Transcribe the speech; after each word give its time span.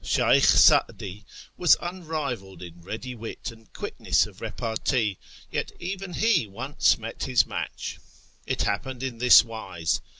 Sheykh 0.03 0.45
Sa'di 0.45 1.25
was 1.57 1.77
unrivalled 1.79 2.63
in 2.63 2.81
ready 2.81 3.13
wit 3.13 3.51
and 3.51 3.71
quickness 3.71 4.25
of 4.25 4.41
repartee, 4.41 5.19
yet 5.51 5.71
even 5.79 6.13
he 6.15 6.47
once 6.47 6.97
met 6.97 7.17
with 7.19 7.25
his 7.27 7.45
match. 7.45 7.99
It 8.47 8.63
happened 8.63 9.03
in 9.03 9.19
this 9.19 9.43
wise. 9.43 10.01